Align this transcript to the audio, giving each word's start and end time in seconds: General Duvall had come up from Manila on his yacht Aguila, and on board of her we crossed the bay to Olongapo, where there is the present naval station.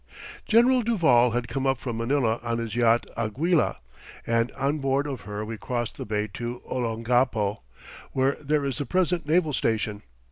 General 0.47 0.81
Duvall 0.81 1.29
had 1.29 1.47
come 1.47 1.67
up 1.67 1.77
from 1.77 1.97
Manila 1.97 2.39
on 2.41 2.57
his 2.57 2.75
yacht 2.75 3.05
Aguila, 3.15 3.77
and 4.25 4.49
on 4.53 4.79
board 4.79 5.05
of 5.05 5.21
her 5.29 5.45
we 5.45 5.57
crossed 5.57 5.95
the 5.97 6.07
bay 6.07 6.25
to 6.33 6.59
Olongapo, 6.65 7.61
where 8.11 8.31
there 8.43 8.65
is 8.65 8.79
the 8.79 8.85
present 8.87 9.27
naval 9.27 9.53
station. 9.53 10.01